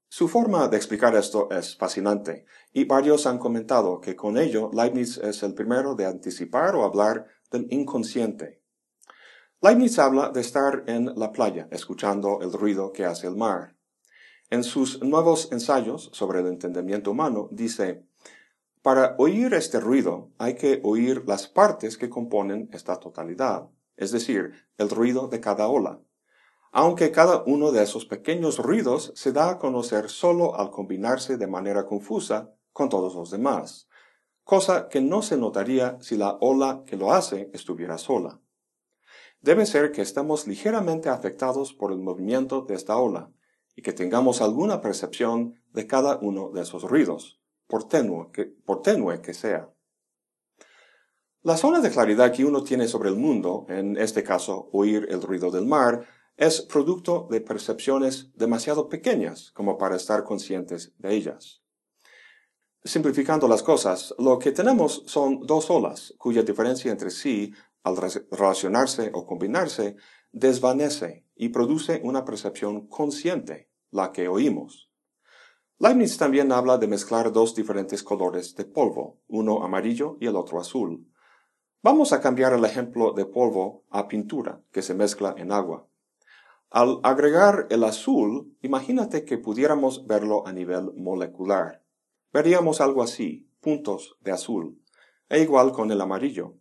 Su 0.09 0.29
forma 0.29 0.69
de 0.69 0.77
explicar 0.77 1.17
esto 1.17 1.51
es 1.51 1.77
fascinante, 1.77 2.47
y 2.73 2.85
varios 2.85 3.27
han 3.27 3.39
comentado 3.39 4.01
que 4.01 4.17
con 4.17 4.39
ello 4.39 4.71
Leibniz 4.73 5.19
es 5.19 5.43
el 5.43 5.55
primero 5.55 5.95
de 5.95 6.07
anticipar 6.07 6.75
o 6.77 6.85
hablar 6.85 7.27
del 7.51 7.67
inconsciente. 7.71 8.63
Leibniz 9.61 9.99
habla 9.99 10.31
de 10.31 10.41
estar 10.41 10.85
en 10.87 11.13
la 11.17 11.33
playa, 11.33 11.69
escuchando 11.71 12.41
el 12.43 12.53
ruido 12.53 12.93
que 12.93 13.05
hace 13.05 13.27
el 13.27 13.37
mar. 13.37 13.76
En 14.49 14.63
sus 14.63 15.03
nuevos 15.03 15.51
ensayos 15.51 16.09
sobre 16.13 16.39
el 16.39 16.47
entendimiento 16.47 17.11
humano 17.11 17.49
dice, 17.51 18.05
para 18.81 19.17
oír 19.19 19.53
este 19.55 19.81
ruido 19.81 20.31
hay 20.39 20.55
que 20.55 20.81
oír 20.85 21.25
las 21.27 21.49
partes 21.49 21.99
que 21.99 22.09
componen 22.09 22.71
esta 22.73 23.01
totalidad, 23.01 23.69
es 23.97 24.13
decir, 24.13 24.53
el 24.79 24.89
ruido 24.89 25.27
de 25.27 25.41
cada 25.41 25.67
ola. 25.67 26.01
Aunque 26.71 27.11
cada 27.11 27.43
uno 27.45 27.73
de 27.73 27.83
esos 27.83 28.07
pequeños 28.07 28.59
ruidos 28.59 29.13
se 29.17 29.33
da 29.33 29.51
a 29.51 29.59
conocer 29.59 30.11
solo 30.11 30.55
al 30.55 30.71
combinarse 30.71 31.39
de 31.39 31.49
manera 31.49 31.85
confusa 31.85 32.55
con 32.73 32.89
todos 32.89 33.17
los 33.17 33.33
demás, 33.33 33.89
cosa 34.45 34.89
que 34.89 35.01
no 35.01 35.23
se 35.23 35.37
notaría 35.37 35.99
si 36.01 36.17
la 36.17 36.39
ola 36.41 36.85
que 36.87 36.97
lo 36.97 37.13
hace 37.13 37.51
estuviera 37.53 37.99
sola. 37.99 38.41
Debe 39.41 39.67
ser 39.67 39.91
que 39.91 40.03
estamos 40.03 40.47
ligeramente 40.47 41.09
afectados 41.09 41.73
por 41.73 41.91
el 41.91 41.99
movimiento 41.99 42.61
de 42.61 42.75
esta 42.77 42.97
ola 42.97 43.33
y 43.77 43.83
que 43.83 43.93
tengamos 43.93 44.41
alguna 44.41 44.81
percepción 44.81 45.55
de 45.73 45.87
cada 45.87 46.19
uno 46.21 46.51
de 46.51 46.63
esos 46.63 46.83
ruidos 46.83 47.39
por 47.69 47.87
tenue 47.87 48.31
que, 48.33 48.47
por 48.47 48.83
tenue 48.83 49.21
que 49.21 49.35
sea. 49.35 49.71
La 51.43 51.57
zona 51.57 51.81
de 51.81 51.91
claridad 51.91 52.33
que 52.33 52.45
uno 52.45 52.65
tiene 52.65 52.89
sobre 52.89 53.11
el 53.11 53.17
mundo, 53.17 53.67
en 53.69 53.97
este 53.99 54.25
caso 54.25 54.69
oír 54.73 55.07
el 55.11 55.23
ruido 55.23 55.51
del 55.51 55.67
mar, 55.67 56.05
es 56.37 56.61
producto 56.61 57.29
de 57.31 57.41
percepciones 57.41 58.33
demasiado 58.35 58.89
pequeñas 58.89 59.53
como 59.53 59.79
para 59.79 59.97
estar 59.97 60.25
conscientes 60.25 60.93
de 60.99 61.15
ellas. 61.15 61.63
Simplificando 62.83 63.49
las 63.49 63.63
cosas, 63.63 64.15
lo 64.19 64.39
que 64.39 64.53
tenemos 64.53 65.03
son 65.07 65.41
dos 65.41 65.71
olas 65.71 66.15
cuya 66.19 66.43
diferencia 66.43 66.91
entre 66.91 67.11
sí, 67.11 67.53
al 67.83 67.97
relacionarse 67.97 69.11
o 69.15 69.27
combinarse, 69.27 69.97
desvanece 70.37 71.25
y 71.35 71.49
produce 71.49 72.03
una 72.05 72.27
percepción 72.27 72.89
consciente, 72.89 73.71
la 73.91 74.13
que 74.13 74.29
oímos. 74.29 74.91
Leibniz 75.79 76.19
también 76.19 76.53
habla 76.53 76.77
de 76.77 76.87
mezclar 76.87 77.33
dos 77.33 77.55
diferentes 77.55 78.03
colores 78.03 78.55
de 78.55 78.67
polvo, 78.67 79.19
uno 79.29 79.65
amarillo 79.65 80.19
y 80.21 80.27
el 80.27 80.37
otro 80.37 80.61
azul. 80.61 81.11
Vamos 81.83 82.13
a 82.13 82.21
cambiar 82.21 82.53
el 82.53 82.67
ejemplo 82.67 83.13
de 83.13 83.25
polvo 83.25 83.85
a 83.89 84.09
pintura, 84.09 84.61
que 84.73 84.83
se 84.83 84.93
mezcla 84.93 85.35
en 85.39 85.53
agua. 85.53 85.87
Al 86.71 87.01
agregar 87.03 87.67
el 87.71 87.85
azul, 87.85 88.55
imagínate 88.61 89.25
que 89.25 89.39
pudiéramos 89.39 90.07
verlo 90.07 90.47
a 90.47 90.53
nivel 90.53 90.93
molecular. 90.97 91.83
Veríamos 92.31 92.83
algo 92.83 93.03
así, 93.03 93.49
puntos 93.61 94.19
de 94.21 94.33
azul, 94.33 94.83
e 95.31 95.41
igual 95.41 95.73
con 95.73 95.91
el 95.91 96.01
amarillo. 96.01 96.57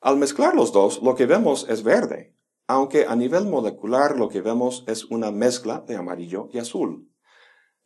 Al 0.00 0.16
mezclar 0.16 0.56
los 0.56 0.72
dos, 0.72 1.00
lo 1.02 1.14
que 1.14 1.26
vemos 1.26 1.68
es 1.68 1.84
verde, 1.84 2.34
aunque 2.70 3.04
a 3.04 3.16
nivel 3.16 3.46
molecular 3.46 4.16
lo 4.16 4.28
que 4.28 4.42
vemos 4.42 4.84
es 4.86 5.04
una 5.06 5.32
mezcla 5.32 5.82
de 5.88 5.96
amarillo 5.96 6.48
y 6.52 6.58
azul. 6.58 7.10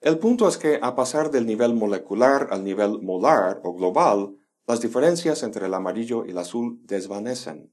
El 0.03 0.19
punto 0.19 0.47
es 0.47 0.59
que 0.59 0.79
a 0.83 0.95
pasar 0.95 1.31
del 1.31 1.47
nivel 1.47 1.73
molecular 1.73 2.49
al 2.51 2.65
nivel 2.65 3.01
molar 3.01 3.63
o 3.65 3.73
global, 3.73 4.37
las 4.67 4.83
diferencias 4.83 5.43
entre 5.43 5.65
el 5.67 5.73
amarillo 5.73 6.27
y 6.27 6.33
el 6.33 6.39
azul 6.39 6.81
desvanecen. 6.83 7.73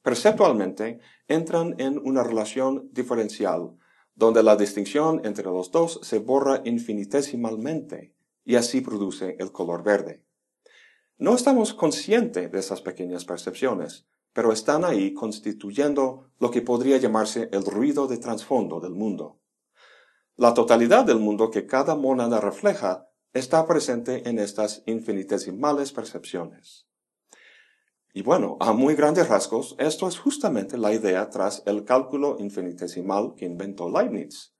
Perceptualmente, 0.00 0.98
entran 1.28 1.74
en 1.76 1.98
una 1.98 2.22
relación 2.22 2.88
diferencial, 2.90 3.76
donde 4.14 4.42
la 4.42 4.56
distinción 4.56 5.20
entre 5.26 5.44
los 5.44 5.70
dos 5.70 6.00
se 6.02 6.20
borra 6.20 6.62
infinitesimalmente, 6.64 8.14
y 8.46 8.54
así 8.54 8.80
produce 8.80 9.36
el 9.38 9.52
color 9.52 9.82
verde. 9.82 10.24
No 11.18 11.34
estamos 11.34 11.74
conscientes 11.74 12.50
de 12.50 12.58
esas 12.58 12.80
pequeñas 12.80 13.26
percepciones, 13.26 14.06
pero 14.36 14.52
están 14.52 14.84
ahí 14.84 15.14
constituyendo 15.14 16.28
lo 16.38 16.50
que 16.50 16.60
podría 16.60 16.98
llamarse 16.98 17.48
el 17.52 17.64
ruido 17.64 18.06
de 18.06 18.18
trasfondo 18.18 18.80
del 18.80 18.92
mundo. 18.92 19.40
La 20.36 20.52
totalidad 20.52 21.06
del 21.06 21.20
mundo 21.20 21.50
que 21.50 21.64
cada 21.64 21.94
mónada 21.94 22.38
refleja 22.38 23.08
está 23.32 23.66
presente 23.66 24.28
en 24.28 24.38
estas 24.38 24.82
infinitesimales 24.84 25.90
percepciones. 25.90 26.86
Y 28.12 28.20
bueno, 28.20 28.58
a 28.60 28.74
muy 28.74 28.94
grandes 28.94 29.26
rasgos, 29.26 29.74
esto 29.78 30.06
es 30.06 30.18
justamente 30.18 30.76
la 30.76 30.92
idea 30.92 31.30
tras 31.30 31.62
el 31.64 31.86
cálculo 31.86 32.36
infinitesimal 32.38 33.32
que 33.38 33.46
inventó 33.46 33.88
Leibniz. 33.88 34.54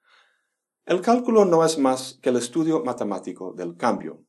El 0.87 1.03
cálculo 1.03 1.45
no 1.45 1.63
es 1.67 1.77
más 1.77 2.19
que 2.23 2.31
el 2.31 2.37
estudio 2.37 2.83
matemático 2.83 3.53
del 3.53 3.77
cambio. 3.77 4.25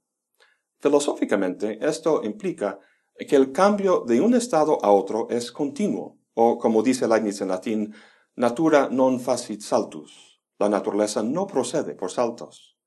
Filosóficamente, 0.82 1.80
esto 1.88 2.22
implica 2.26 2.82
que 3.26 3.36
el 3.36 3.52
cambio 3.52 4.04
de 4.06 4.22
un 4.22 4.36
estado 4.36 4.84
a 4.84 4.92
otro 4.92 5.28
es 5.30 5.52
continuo, 5.52 6.18
o 6.34 6.58
como 6.58 6.84
dice 6.84 7.08
Leibniz 7.08 7.42
en 7.42 7.48
latín, 7.48 7.94
natura 8.36 8.90
non 8.92 9.20
facit 9.20 9.62
saltus. 9.62 10.42
La 10.60 10.70
naturaleza 10.70 11.24
no 11.24 11.48
procede 11.48 11.96
por 11.96 12.12
saltos. 12.12 12.78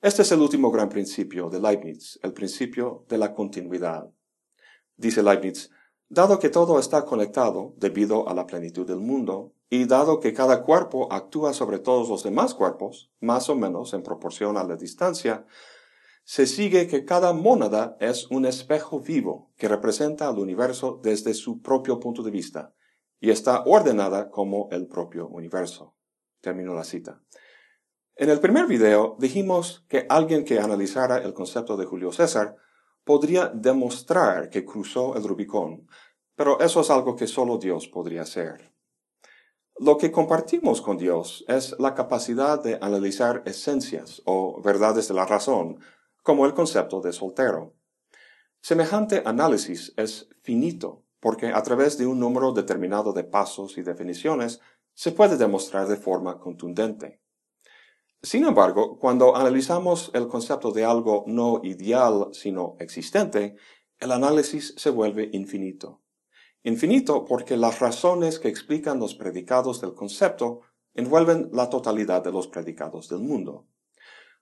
Este 0.00 0.22
es 0.22 0.30
el 0.30 0.40
último 0.40 0.70
gran 0.70 0.88
principio 0.88 1.50
de 1.50 1.60
Leibniz, 1.60 2.18
el 2.22 2.32
principio 2.32 3.04
de 3.08 3.18
la 3.18 3.34
continuidad. 3.34 4.10
Dice 4.96 5.22
Leibniz, 5.22 5.70
dado 6.08 6.38
que 6.38 6.50
todo 6.50 6.78
está 6.78 7.04
conectado 7.04 7.74
debido 7.76 8.28
a 8.28 8.34
la 8.34 8.46
plenitud 8.46 8.86
del 8.86 9.00
mundo, 9.00 9.54
y 9.70 9.84
dado 9.84 10.20
que 10.20 10.32
cada 10.32 10.62
cuerpo 10.62 11.12
actúa 11.12 11.52
sobre 11.52 11.78
todos 11.78 12.08
los 12.08 12.22
demás 12.22 12.54
cuerpos, 12.54 13.10
más 13.20 13.50
o 13.50 13.54
menos 13.54 13.92
en 13.92 14.02
proporción 14.02 14.56
a 14.56 14.64
la 14.64 14.76
distancia, 14.76 15.44
se 16.28 16.46
sigue 16.46 16.88
que 16.88 17.06
cada 17.06 17.32
mónada 17.32 17.96
es 18.00 18.30
un 18.30 18.44
espejo 18.44 19.00
vivo 19.00 19.50
que 19.56 19.66
representa 19.66 20.28
al 20.28 20.38
universo 20.38 21.00
desde 21.02 21.32
su 21.32 21.62
propio 21.62 21.98
punto 21.98 22.22
de 22.22 22.30
vista 22.30 22.74
y 23.18 23.30
está 23.30 23.62
ordenada 23.64 24.28
como 24.28 24.68
el 24.70 24.88
propio 24.88 25.26
universo. 25.26 25.96
Termino 26.42 26.74
la 26.74 26.84
cita. 26.84 27.22
En 28.14 28.28
el 28.28 28.40
primer 28.40 28.66
video 28.66 29.16
dijimos 29.18 29.86
que 29.88 30.04
alguien 30.10 30.44
que 30.44 30.60
analizara 30.60 31.16
el 31.16 31.32
concepto 31.32 31.78
de 31.78 31.86
Julio 31.86 32.12
César 32.12 32.56
podría 33.04 33.48
demostrar 33.48 34.50
que 34.50 34.66
cruzó 34.66 35.16
el 35.16 35.24
Rubicón, 35.24 35.86
pero 36.36 36.60
eso 36.60 36.82
es 36.82 36.90
algo 36.90 37.16
que 37.16 37.26
solo 37.26 37.56
Dios 37.56 37.88
podría 37.88 38.20
hacer. 38.20 38.74
Lo 39.78 39.96
que 39.96 40.12
compartimos 40.12 40.82
con 40.82 40.98
Dios 40.98 41.46
es 41.48 41.74
la 41.78 41.94
capacidad 41.94 42.62
de 42.62 42.78
analizar 42.82 43.42
esencias 43.46 44.20
o 44.26 44.60
verdades 44.60 45.08
de 45.08 45.14
la 45.14 45.24
razón 45.24 45.78
como 46.28 46.44
el 46.44 46.52
concepto 46.52 47.00
de 47.00 47.14
soltero. 47.14 47.74
Semejante 48.60 49.22
análisis 49.24 49.94
es 49.96 50.28
finito, 50.42 51.06
porque 51.20 51.46
a 51.46 51.62
través 51.62 51.96
de 51.96 52.06
un 52.06 52.20
número 52.20 52.52
determinado 52.52 53.14
de 53.14 53.24
pasos 53.24 53.78
y 53.78 53.82
definiciones 53.82 54.60
se 54.92 55.12
puede 55.12 55.38
demostrar 55.38 55.88
de 55.88 55.96
forma 55.96 56.38
contundente. 56.38 57.22
Sin 58.22 58.44
embargo, 58.44 58.98
cuando 58.98 59.36
analizamos 59.36 60.10
el 60.12 60.28
concepto 60.28 60.70
de 60.70 60.84
algo 60.84 61.24
no 61.26 61.62
ideal, 61.64 62.28
sino 62.32 62.76
existente, 62.78 63.56
el 63.98 64.12
análisis 64.12 64.74
se 64.76 64.90
vuelve 64.90 65.30
infinito. 65.32 66.02
Infinito 66.62 67.24
porque 67.24 67.56
las 67.56 67.80
razones 67.80 68.38
que 68.38 68.48
explican 68.48 69.00
los 69.00 69.14
predicados 69.14 69.80
del 69.80 69.94
concepto 69.94 70.60
envuelven 70.92 71.48
la 71.54 71.70
totalidad 71.70 72.22
de 72.22 72.32
los 72.32 72.48
predicados 72.48 73.08
del 73.08 73.20
mundo. 73.20 73.66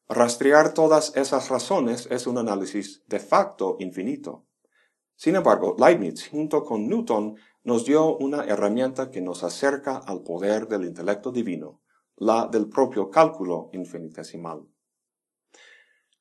Rastrear 0.09 0.73
todas 0.73 1.17
esas 1.17 1.49
razones 1.49 2.07
es 2.13 2.29
un 2.29 2.39
análisis 2.39 3.03
de 3.09 3.19
facto 3.19 3.77
infinito. 3.81 4.47
Sin 5.17 5.35
embargo, 5.35 5.75
Leibniz, 5.79 6.29
junto 6.29 6.63
con 6.63 6.87
Newton, 6.87 7.37
nos 7.65 7.85
dio 7.85 8.17
una 8.19 8.45
herramienta 8.45 9.11
que 9.11 9.21
nos 9.21 9.43
acerca 9.43 9.97
al 9.97 10.23
poder 10.23 10.69
del 10.69 10.85
intelecto 10.85 11.33
divino, 11.33 11.83
la 12.15 12.47
del 12.47 12.69
propio 12.69 13.11
cálculo 13.11 13.69
infinitesimal. 13.73 14.69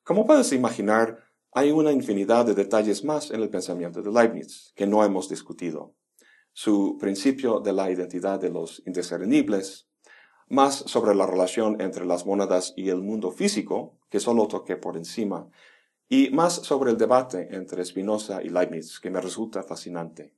Como 0.02 0.26
puedes 0.26 0.52
imaginar, 0.52 1.18
hay 1.52 1.70
una 1.70 1.92
infinidad 1.92 2.44
de 2.44 2.54
detalles 2.54 3.04
más 3.04 3.30
en 3.30 3.40
el 3.40 3.50
pensamiento 3.50 4.02
de 4.02 4.10
Leibniz 4.10 4.72
que 4.74 4.88
no 4.88 5.04
hemos 5.04 5.28
discutido. 5.28 5.94
Su 6.52 6.96
principio 6.98 7.60
de 7.60 7.72
la 7.72 7.88
identidad 7.90 8.40
de 8.40 8.50
los 8.50 8.82
indiscernibles, 8.84 9.88
más 10.48 10.76
sobre 10.86 11.14
la 11.14 11.26
relación 11.26 11.80
entre 11.80 12.06
las 12.06 12.26
mónadas 12.26 12.72
y 12.76 12.88
el 12.88 13.02
mundo 13.02 13.30
físico, 13.30 13.98
que 14.10 14.20
solo 14.20 14.46
toqué 14.46 14.76
por 14.76 14.96
encima, 14.96 15.48
y 16.08 16.30
más 16.30 16.54
sobre 16.54 16.90
el 16.90 16.96
debate 16.96 17.48
entre 17.54 17.84
Spinoza 17.84 18.42
y 18.42 18.48
Leibniz, 18.48 19.00
que 19.00 19.10
me 19.10 19.20
resulta 19.20 19.62
fascinante. 19.62 20.34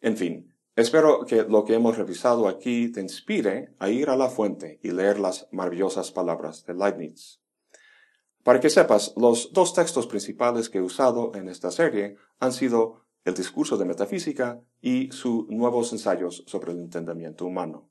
En 0.00 0.16
fin, 0.16 0.54
espero 0.76 1.24
que 1.24 1.42
lo 1.42 1.64
que 1.64 1.74
hemos 1.74 1.96
revisado 1.96 2.46
aquí 2.46 2.92
te 2.92 3.00
inspire 3.00 3.74
a 3.78 3.88
ir 3.88 4.10
a 4.10 4.16
la 4.16 4.28
fuente 4.28 4.78
y 4.82 4.92
leer 4.92 5.18
las 5.18 5.48
maravillosas 5.50 6.12
palabras 6.12 6.64
de 6.66 6.74
Leibniz. 6.74 7.40
Para 8.44 8.60
que 8.60 8.70
sepas, 8.70 9.14
los 9.16 9.52
dos 9.52 9.72
textos 9.72 10.06
principales 10.06 10.68
que 10.68 10.78
he 10.78 10.82
usado 10.82 11.32
en 11.34 11.48
esta 11.48 11.70
serie 11.70 12.16
han 12.38 12.52
sido 12.52 13.06
el 13.24 13.34
discurso 13.34 13.78
de 13.78 13.86
metafísica 13.86 14.60
y 14.82 15.10
sus 15.12 15.48
nuevos 15.48 15.92
ensayos 15.92 16.44
sobre 16.46 16.72
el 16.72 16.80
entendimiento 16.80 17.46
humano. 17.46 17.90